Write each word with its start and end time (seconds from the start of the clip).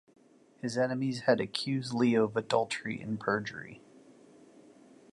His 0.63 0.79
enemies 0.79 1.19
had 1.27 1.39
accused 1.39 1.93
Leo 1.93 2.23
of 2.23 2.35
adultery 2.35 2.99
and 2.99 3.19
perjury. 3.19 3.83